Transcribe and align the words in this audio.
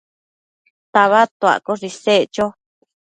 tabadtuaccoshe 0.93 1.87
isec 1.91 2.25
cho 2.35 2.45